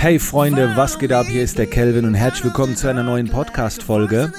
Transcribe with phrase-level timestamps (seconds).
[0.00, 1.26] Hey Freunde, was geht ab?
[1.28, 4.32] Hier ist der Kelvin und herzlich willkommen zu einer neuen Podcast-Folge.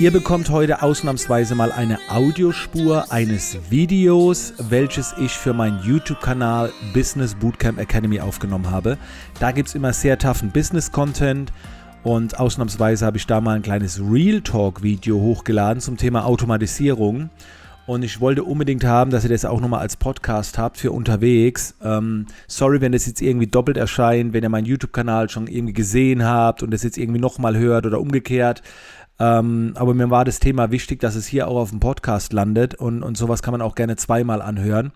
[0.00, 7.36] Ihr bekommt heute ausnahmsweise mal eine Audiospur eines Videos, welches ich für meinen YouTube-Kanal Business
[7.36, 8.98] Bootcamp Academy aufgenommen habe.
[9.38, 11.52] Da gibt es immer sehr toughen Business-Content
[12.02, 17.30] und ausnahmsweise habe ich da mal ein kleines Real Talk-Video hochgeladen zum Thema Automatisierung.
[17.86, 21.74] Und ich wollte unbedingt haben, dass ihr das auch nochmal als Podcast habt für unterwegs.
[21.82, 26.24] Ähm, sorry, wenn das jetzt irgendwie doppelt erscheint, wenn ihr meinen YouTube-Kanal schon irgendwie gesehen
[26.24, 28.62] habt und das jetzt irgendwie nochmal hört oder umgekehrt.
[29.20, 32.74] Ähm, aber mir war das Thema wichtig, dass es hier auch auf dem Podcast landet
[32.74, 34.90] und, und sowas kann man auch gerne zweimal anhören.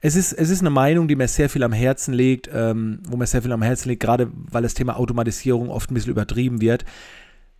[0.00, 3.16] Es ist, es ist eine Meinung, die mir sehr viel am Herzen liegt, ähm, wo
[3.16, 6.60] mir sehr viel am Herzen liegt, gerade weil das Thema Automatisierung oft ein bisschen übertrieben
[6.60, 6.84] wird.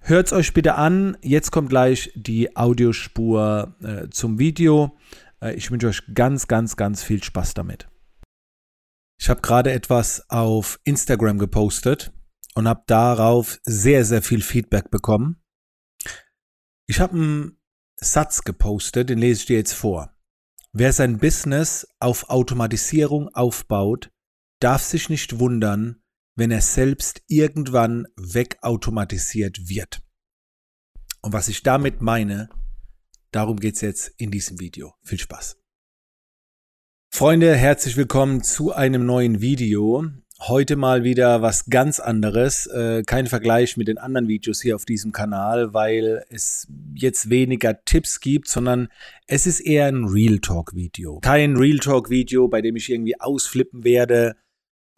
[0.01, 1.16] Hört es euch bitte an.
[1.23, 4.97] Jetzt kommt gleich die Audiospur äh, zum Video.
[5.41, 7.88] Äh, ich wünsche euch ganz, ganz, ganz viel Spaß damit.
[9.21, 12.12] Ich habe gerade etwas auf Instagram gepostet
[12.55, 15.43] und habe darauf sehr, sehr viel Feedback bekommen.
[16.87, 17.60] Ich habe einen
[17.96, 20.15] Satz gepostet, den lese ich dir jetzt vor.
[20.73, 24.10] Wer sein Business auf Automatisierung aufbaut,
[24.60, 26.02] darf sich nicht wundern,
[26.39, 30.03] wenn er selbst irgendwann wegautomatisiert wird.
[31.21, 32.49] Und was ich damit meine,
[33.33, 34.95] darum geht es jetzt in diesem Video.
[35.03, 35.61] Viel Spaß.
[37.13, 40.07] Freunde, herzlich willkommen zu einem neuen Video.
[40.39, 42.66] Heute mal wieder was ganz anderes.
[42.66, 47.85] Äh, kein Vergleich mit den anderen Videos hier auf diesem Kanal, weil es jetzt weniger
[47.85, 48.87] Tipps gibt, sondern
[49.27, 51.19] es ist eher ein Real Talk Video.
[51.19, 54.37] Kein Real Talk Video, bei dem ich irgendwie ausflippen werde,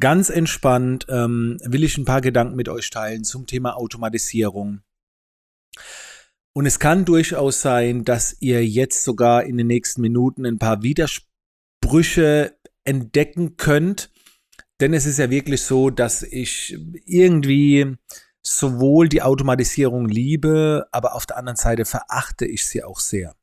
[0.01, 4.81] Ganz entspannt ähm, will ich ein paar Gedanken mit euch teilen zum Thema Automatisierung.
[6.53, 10.83] Und es kann durchaus sein, dass ihr jetzt sogar in den nächsten Minuten ein paar
[10.83, 14.11] Widersprüche entdecken könnt.
[14.81, 17.97] Denn es ist ja wirklich so, dass ich irgendwie
[18.43, 23.37] sowohl die Automatisierung liebe, aber auf der anderen Seite verachte ich sie auch sehr.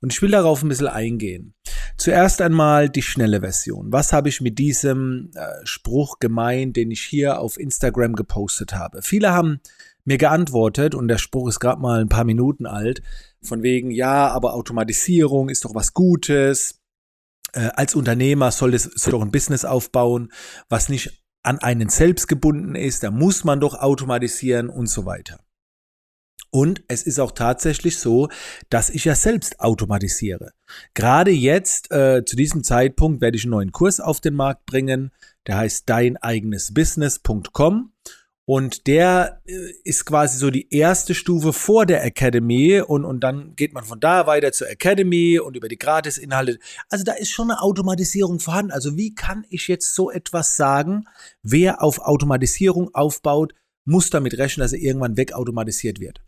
[0.00, 1.54] Und ich will darauf ein bisschen eingehen.
[1.96, 3.92] Zuerst einmal die schnelle Version.
[3.92, 9.02] Was habe ich mit diesem äh, Spruch gemeint, den ich hier auf Instagram gepostet habe?
[9.02, 9.60] Viele haben
[10.04, 13.02] mir geantwortet und der Spruch ist gerade mal ein paar Minuten alt,
[13.42, 16.80] von wegen, ja, aber Automatisierung ist doch was Gutes.
[17.52, 20.32] Äh, als Unternehmer soll es soll doch ein Business aufbauen,
[20.68, 25.40] was nicht an einen selbst gebunden ist, da muss man doch automatisieren und so weiter.
[26.50, 28.28] Und es ist auch tatsächlich so,
[28.70, 30.52] dass ich ja selbst automatisiere.
[30.94, 35.12] Gerade jetzt, äh, zu diesem Zeitpunkt, werde ich einen neuen Kurs auf den Markt bringen.
[35.46, 37.92] Der heißt deineigenesbusiness.com.
[38.46, 39.52] Und der äh,
[39.84, 44.00] ist quasi so die erste Stufe vor der Academy und, und dann geht man von
[44.00, 46.58] da weiter zur Academy und über die Gratisinhalte.
[46.88, 48.72] Also da ist schon eine Automatisierung vorhanden.
[48.72, 51.04] Also wie kann ich jetzt so etwas sagen?
[51.42, 53.52] Wer auf Automatisierung aufbaut,
[53.84, 56.22] muss damit rechnen, dass er irgendwann wegautomatisiert wird.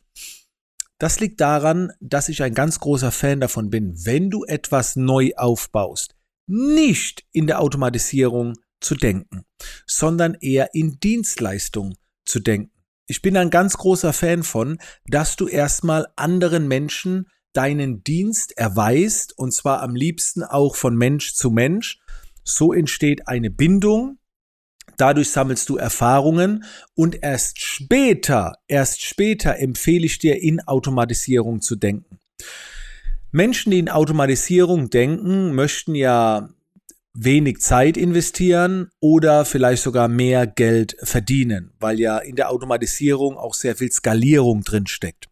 [1.00, 5.30] Das liegt daran, dass ich ein ganz großer Fan davon bin, wenn du etwas neu
[5.34, 6.14] aufbaust,
[6.46, 9.44] nicht in der Automatisierung zu denken,
[9.86, 11.96] sondern eher in Dienstleistung
[12.26, 12.74] zu denken.
[13.06, 19.36] Ich bin ein ganz großer Fan von, dass du erstmal anderen Menschen deinen Dienst erweist
[19.38, 21.98] und zwar am liebsten auch von Mensch zu Mensch.
[22.44, 24.18] So entsteht eine Bindung
[25.00, 31.76] Dadurch sammelst du Erfahrungen und erst später, erst später empfehle ich dir, in Automatisierung zu
[31.76, 32.18] denken.
[33.32, 36.50] Menschen, die in Automatisierung denken, möchten ja
[37.14, 43.54] wenig Zeit investieren oder vielleicht sogar mehr Geld verdienen, weil ja in der Automatisierung auch
[43.54, 45.28] sehr viel Skalierung drin steckt.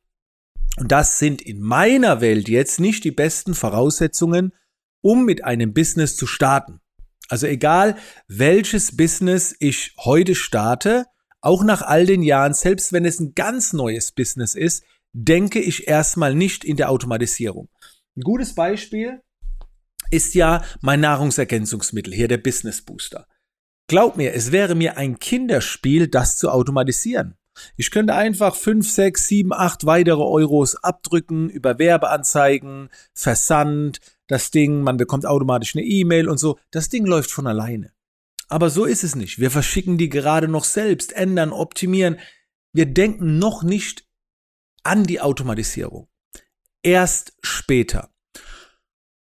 [0.79, 4.55] Und das sind in meiner Welt jetzt nicht die besten Voraussetzungen,
[5.03, 6.81] um mit einem Business zu starten.
[7.29, 7.97] Also egal,
[8.27, 11.07] welches Business ich heute starte,
[11.41, 15.89] auch nach all den Jahren, selbst wenn es ein ganz neues Business ist, denke ich
[15.89, 17.69] erstmal nicht in der Automatisierung.
[18.17, 19.21] Ein gutes Beispiel
[20.11, 23.27] ist ja mein Nahrungsergänzungsmittel, hier der Business Booster.
[23.89, 27.37] Glaub mir, es wäre mir ein Kinderspiel, das zu automatisieren.
[27.77, 34.83] Ich könnte einfach 5, 6, 7, 8 weitere Euros abdrücken über Werbeanzeigen, Versand, das Ding,
[34.83, 36.59] man bekommt automatisch eine E-Mail und so.
[36.71, 37.93] Das Ding läuft von alleine.
[38.49, 39.39] Aber so ist es nicht.
[39.39, 42.19] Wir verschicken die gerade noch selbst, ändern, optimieren.
[42.73, 44.07] Wir denken noch nicht
[44.83, 46.09] an die Automatisierung.
[46.83, 48.11] Erst später.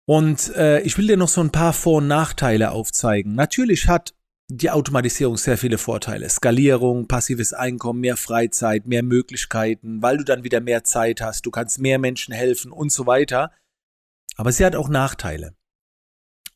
[0.05, 3.35] Und äh, ich will dir noch so ein paar Vor- und Nachteile aufzeigen.
[3.35, 4.15] Natürlich hat
[4.51, 6.29] die Automatisierung sehr viele Vorteile.
[6.29, 11.51] Skalierung, passives Einkommen, mehr Freizeit, mehr Möglichkeiten, weil du dann wieder mehr Zeit hast, du
[11.51, 13.53] kannst mehr Menschen helfen und so weiter.
[14.39, 15.55] Aber sie hat auch Nachteile.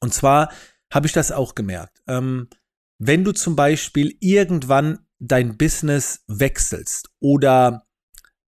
[0.00, 0.50] Und zwar
[0.90, 2.02] habe ich das auch gemerkt.
[2.06, 2.49] Ähm,
[2.99, 7.87] wenn du zum Beispiel irgendwann dein Business wechselst oder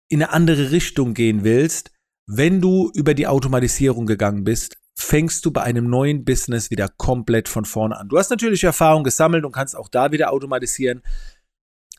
[0.09, 1.91] in eine andere Richtung gehen willst,
[2.25, 7.49] wenn du über die Automatisierung gegangen bist, fängst du bei einem neuen Business wieder komplett
[7.49, 8.09] von vorne an.
[8.09, 11.01] Du hast natürlich Erfahrung gesammelt und kannst auch da wieder automatisieren.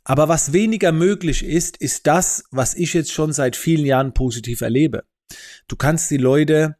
[0.05, 4.63] Aber was weniger möglich ist, ist das, was ich jetzt schon seit vielen Jahren positiv
[4.63, 5.05] erlebe.
[5.69, 6.77] Du kannst die Leute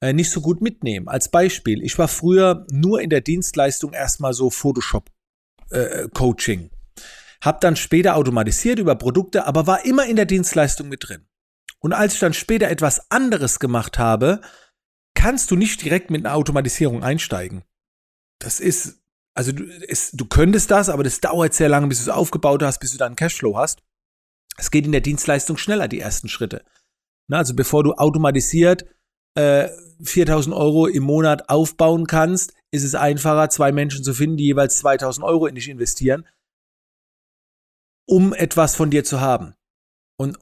[0.00, 1.08] äh, nicht so gut mitnehmen.
[1.08, 6.62] Als Beispiel, ich war früher nur in der Dienstleistung erstmal so Photoshop-Coaching.
[6.62, 6.70] Äh,
[7.42, 11.26] hab dann später automatisiert über Produkte, aber war immer in der Dienstleistung mit drin.
[11.78, 14.42] Und als ich dann später etwas anderes gemacht habe,
[15.14, 17.64] kannst du nicht direkt mit einer Automatisierung einsteigen.
[18.38, 19.02] Das ist,
[19.34, 22.62] also du, es, du könntest das, aber das dauert sehr lange, bis du es aufgebaut
[22.62, 23.82] hast, bis du dann Cashflow hast.
[24.56, 26.64] Es geht in der Dienstleistung schneller, die ersten Schritte.
[27.28, 28.84] Na, also bevor du automatisiert
[29.34, 29.68] äh,
[30.02, 34.78] 4000 Euro im Monat aufbauen kannst, ist es einfacher, zwei Menschen zu finden, die jeweils
[34.78, 36.26] 2000 Euro in dich investieren,
[38.06, 39.54] um etwas von dir zu haben.
[40.16, 40.38] Und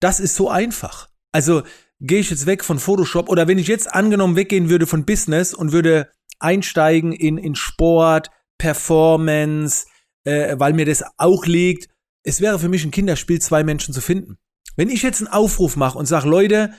[0.00, 1.08] das ist so einfach.
[1.32, 1.62] Also
[2.00, 5.52] gehe ich jetzt weg von Photoshop oder wenn ich jetzt angenommen weggehen würde von Business
[5.54, 9.86] und würde einsteigen in, in Sport, Performance,
[10.24, 11.88] äh, weil mir das auch liegt,
[12.22, 14.38] es wäre für mich ein Kinderspiel, zwei Menschen zu finden.
[14.76, 16.72] Wenn ich jetzt einen Aufruf mache und sage, Leute,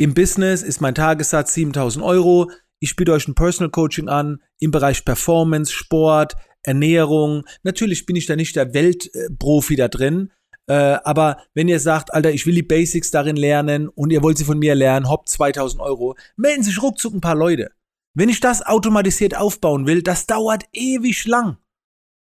[0.00, 4.70] im Business ist mein Tagessatz 7000 Euro, ich biete euch ein Personal Coaching an im
[4.70, 7.44] Bereich Performance, Sport, Ernährung.
[7.64, 10.32] Natürlich bin ich da nicht der Weltprofi da drin,
[10.68, 14.38] äh, aber wenn ihr sagt, Alter, ich will die Basics darin lernen und ihr wollt
[14.38, 17.70] sie von mir lernen, hopp 2000 Euro, melden sich ruckzuck ein paar Leute.
[18.14, 21.58] Wenn ich das automatisiert aufbauen will, das dauert ewig lang.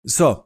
[0.03, 0.45] So.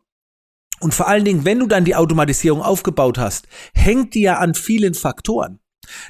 [0.79, 4.55] Und vor allen Dingen, wenn du dann die Automatisierung aufgebaut hast, hängt die ja an
[4.55, 5.59] vielen Faktoren.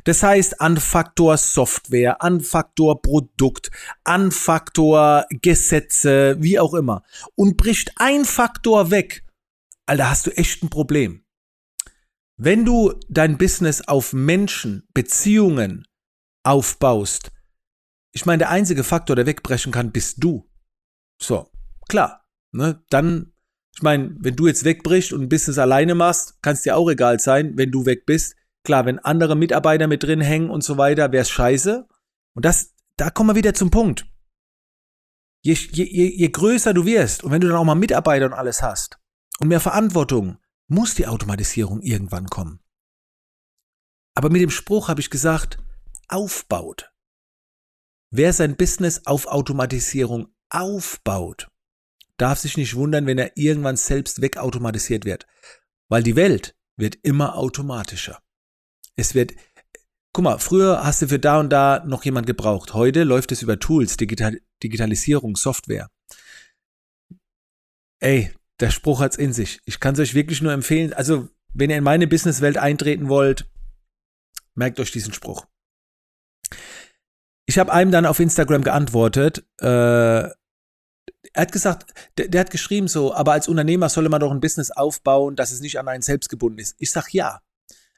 [0.04, 3.70] Das heißt, an Faktor Software, an Faktor Produkt,
[4.04, 7.02] an Faktor Gesetze, wie auch immer.
[7.34, 9.24] Und bricht ein Faktor weg,
[9.86, 11.24] Alter, hast du echt ein Problem.
[12.36, 15.86] Wenn du dein Business auf Menschen, Beziehungen
[16.42, 17.30] aufbaust,
[18.12, 20.48] ich meine, der einzige Faktor, der wegbrechen kann, bist du.
[21.20, 21.50] So,
[21.88, 22.26] klar.
[22.52, 22.82] Ne?
[22.88, 23.32] Dann,
[23.74, 26.88] ich meine, wenn du jetzt wegbrichst und ein Business alleine machst, kann es dir auch
[26.90, 28.34] egal sein, wenn du weg bist.
[28.66, 31.86] Klar, wenn andere Mitarbeiter mit drin hängen und so weiter, wäre es scheiße.
[32.34, 34.10] Und das, da kommen wir wieder zum Punkt.
[35.40, 38.62] Je, je, je größer du wirst und wenn du dann auch mal Mitarbeiter und alles
[38.62, 38.98] hast
[39.38, 42.58] und mehr Verantwortung, muss die Automatisierung irgendwann kommen.
[44.16, 45.58] Aber mit dem Spruch habe ich gesagt,
[46.08, 46.92] aufbaut.
[48.10, 51.52] Wer sein Business auf Automatisierung aufbaut,
[52.16, 55.24] darf sich nicht wundern, wenn er irgendwann selbst wegautomatisiert wird.
[55.88, 58.20] Weil die Welt wird immer automatischer.
[58.96, 59.34] Es wird,
[60.12, 62.74] guck mal, früher hast du für da und da noch jemand gebraucht.
[62.74, 65.90] Heute läuft es über Tools, Digital, Digitalisierung, Software.
[68.00, 69.60] Ey, der Spruch hat's in sich.
[69.64, 70.92] Ich kann es euch wirklich nur empfehlen.
[70.92, 73.46] Also, wenn ihr in meine Businesswelt eintreten wollt,
[74.54, 75.46] merkt euch diesen Spruch.
[77.46, 80.30] Ich habe einem dann auf Instagram geantwortet, äh,
[81.32, 84.40] er hat gesagt, der, der, hat geschrieben so, aber als Unternehmer solle man doch ein
[84.40, 86.76] Business aufbauen, dass es nicht an einen selbst gebunden ist.
[86.78, 87.42] Ich sag ja.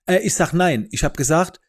[0.08, 0.88] Äh, ich sag nein.
[0.90, 1.60] Ich habe gesagt,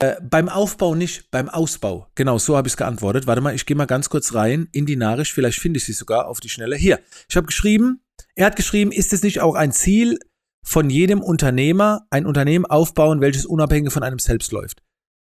[0.00, 2.08] äh, beim Aufbau nicht, beim Ausbau.
[2.14, 3.26] Genau, so habe ich es geantwortet.
[3.26, 5.32] Warte mal, ich gehe mal ganz kurz rein in die Nachricht.
[5.32, 6.76] Vielleicht finde ich sie sogar auf die Schnelle.
[6.76, 8.02] Hier, ich habe geschrieben,
[8.34, 10.18] er hat geschrieben, ist es nicht auch ein Ziel
[10.62, 14.82] von jedem Unternehmer, ein Unternehmen aufbauen, welches unabhängig von einem selbst läuft?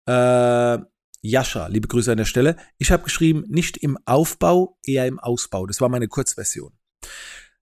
[0.07, 0.79] Äh,
[1.21, 2.55] Jascha, liebe Grüße an der Stelle.
[2.77, 5.65] Ich habe geschrieben, nicht im Aufbau, eher im Ausbau.
[5.65, 6.71] Das war meine Kurzversion.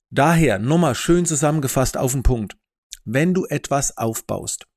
[0.10, 2.57] Daher, nochmal schön zusammengefasst auf den Punkt
[3.08, 4.68] wenn du etwas aufbaust.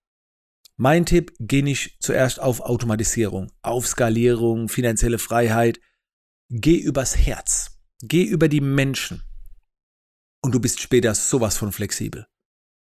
[0.76, 5.80] Mein Tipp, geh nicht zuerst auf Automatisierung, auf Skalierung, finanzielle Freiheit.
[6.48, 7.80] Geh übers Herz.
[8.00, 9.22] Geh über die Menschen.
[10.42, 12.26] Und du bist später sowas von flexibel.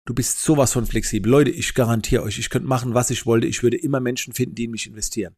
[0.06, 1.32] Du bist sowas von flexibel.
[1.32, 3.48] Leute, ich garantiere euch, ich könnte machen, was ich wollte.
[3.48, 5.36] Ich würde immer Menschen finden, die in mich investieren.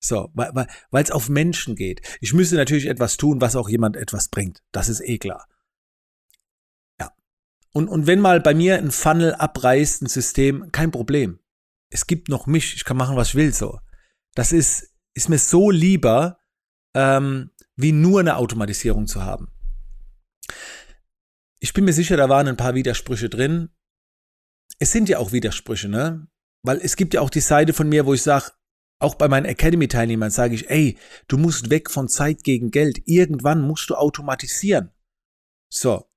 [0.00, 2.02] So, weil es weil, auf Menschen geht.
[2.20, 4.62] Ich müsste natürlich etwas tun, was auch jemand etwas bringt.
[4.72, 5.46] Das ist eh klar.
[7.72, 11.38] Und, und wenn mal bei mir ein Funnel abreißt, ein System, kein Problem.
[11.90, 13.78] Es gibt noch mich, ich kann machen, was ich will, so.
[14.34, 16.38] Das ist, ist mir so lieber,
[16.94, 19.48] ähm, wie nur eine Automatisierung zu haben.
[21.60, 23.70] Ich bin mir sicher, da waren ein paar Widersprüche drin.
[24.78, 26.28] Es sind ja auch Widersprüche, ne?
[26.62, 28.52] Weil es gibt ja auch die Seite von mir, wo ich sage,
[29.00, 30.98] auch bei meinen Academy-Teilnehmern sage ich, ey,
[31.28, 33.00] du musst weg von Zeit gegen Geld.
[33.06, 34.90] Irgendwann musst du automatisieren.
[35.72, 36.07] So,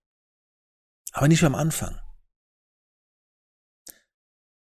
[1.12, 2.00] aber nicht am Anfang.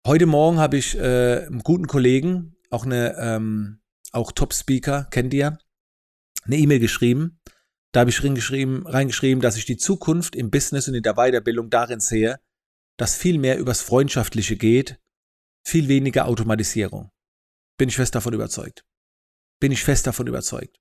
[0.06, 3.82] Heute Morgen habe ich äh, einen guten Kollegen, auch eine, ähm,
[4.12, 5.60] auch Top-Speaker, kennt ihr,
[6.46, 7.40] eine E-Mail geschrieben.
[7.92, 11.70] Da habe ich reingeschrieben, reingeschrieben, dass ich die Zukunft im Business und in der Weiterbildung
[11.70, 12.40] darin sehe,
[12.98, 15.00] dass viel mehr übers Freundschaftliche geht,
[15.66, 17.12] viel weniger Automatisierung.
[17.78, 18.86] Bin ich fest davon überzeugt.
[19.60, 20.80] Bin ich fest davon überzeugt.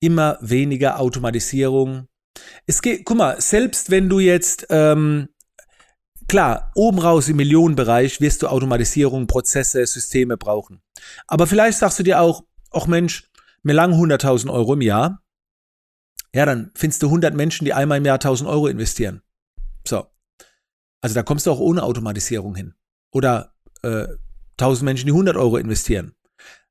[0.00, 2.08] Immer weniger Automatisierung.
[2.66, 5.28] Es geht, guck mal, selbst wenn du jetzt, ähm,
[6.28, 10.82] klar, oben raus im Millionenbereich wirst du Automatisierung, Prozesse, Systeme brauchen.
[11.26, 13.30] Aber vielleicht sagst du dir auch, ach Mensch,
[13.62, 15.22] mir lang 100.000 Euro im Jahr.
[16.34, 19.22] Ja, dann findest du 100 Menschen, die einmal im Jahr 1.000 Euro investieren.
[19.86, 20.06] So.
[21.02, 22.74] Also da kommst du auch ohne Automatisierung hin.
[23.12, 24.06] Oder äh,
[24.58, 26.14] 1000 Menschen, die 100 Euro investieren.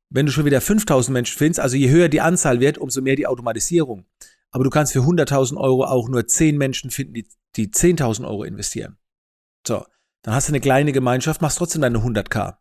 [0.09, 3.15] Wenn du schon wieder 5000 Menschen findest, also je höher die Anzahl wird, umso mehr
[3.15, 4.05] die Automatisierung.
[4.51, 8.43] Aber du kannst für 100.000 Euro auch nur 10 Menschen finden, die, die 10.000 Euro
[8.43, 8.97] investieren.
[9.65, 9.85] So,
[10.23, 12.57] dann hast du eine kleine Gemeinschaft, machst trotzdem deine 100k.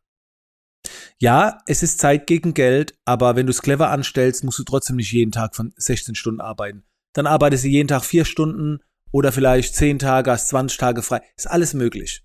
[1.19, 4.97] Ja, es ist Zeit gegen Geld, aber wenn du es clever anstellst, musst du trotzdem
[4.97, 6.85] nicht jeden Tag von 16 Stunden arbeiten.
[7.13, 8.81] Dann arbeitest du jeden Tag 4 Stunden
[9.13, 11.21] oder vielleicht 10 Tage, hast 20 Tage frei.
[11.37, 12.25] Ist alles möglich.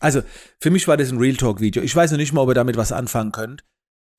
[0.00, 0.22] Also,
[0.58, 1.82] für mich war das ein Real Talk Video.
[1.82, 3.64] Ich weiß noch nicht mal, ob ihr damit was anfangen könnt.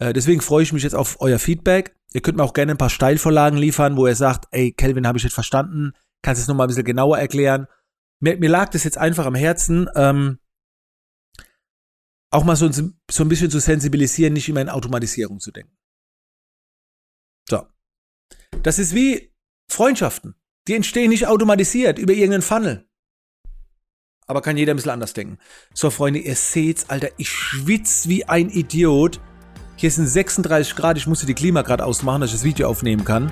[0.02, 1.96] Äh, deswegen freue ich mich jetzt auf euer Feedback.
[2.12, 5.20] Ihr könnt mir auch gerne ein paar Steilvorlagen liefern, wo ihr sagt, ey, Kelvin, habe
[5.20, 5.94] ich nicht verstanden.
[6.24, 7.68] Kannst du es nochmal ein bisschen genauer erklären?
[8.20, 10.40] Mir, mir lag das jetzt einfach am Herzen, ähm,
[12.32, 12.84] auch mal so, so
[13.24, 15.78] ein bisschen zu sensibilisieren, nicht immer in Automatisierung zu denken.
[17.48, 17.68] So.
[18.64, 19.32] Das ist wie
[19.70, 20.34] Freundschaften.
[20.68, 22.90] Die entstehen nicht automatisiert über irgendeinen Funnel.
[24.26, 25.38] Aber kann jeder ein bisschen anders denken.
[25.76, 29.20] So, Freunde, ihr seht's, Alter, ich schwitze wie ein Idiot.
[29.82, 33.32] Hier sind 36 Grad, ich musste die Klimagrad ausmachen, dass ich das Video aufnehmen kann.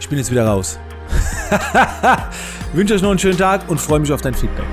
[0.00, 0.78] Ich bin jetzt wieder raus.
[2.72, 4.64] wünsche euch noch einen schönen Tag und freue mich auf dein Feedback.